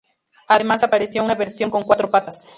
Además 0.47 0.81
apareció 0.81 1.23
una 1.23 1.35
versión 1.35 1.69
con 1.69 1.83
cuatro 1.83 2.09
patas. 2.09 2.47